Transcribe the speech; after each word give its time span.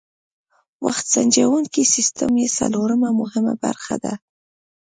وخت 0.85 1.05
سنجوونکی 1.13 1.83
سیسټم 1.93 2.31
یې 2.41 2.47
څلورمه 2.57 3.09
مهمه 3.21 3.53
برخه 3.63 3.95
ده. 4.03 4.13